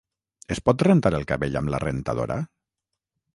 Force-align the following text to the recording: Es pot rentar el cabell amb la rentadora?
Es 0.53 0.61
pot 0.69 0.85
rentar 0.87 1.11
el 1.17 1.27
cabell 1.33 1.59
amb 1.61 1.73
la 1.75 1.83
rentadora? 1.85 2.39